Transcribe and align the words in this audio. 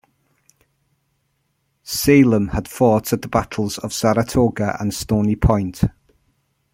Salem 1.83 2.47
had 2.47 2.67
fought 2.67 3.13
at 3.13 3.21
the 3.21 3.27
battles 3.27 3.77
of 3.77 3.93
Saratoga 3.93 4.75
and 4.79 4.91
Stony 4.95 5.35
Point. 5.35 5.83